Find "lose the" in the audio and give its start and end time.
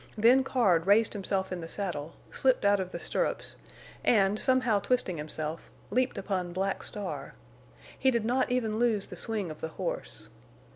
8.79-9.15